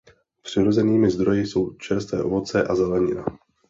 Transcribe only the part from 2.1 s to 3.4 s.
ovoce a zelenina.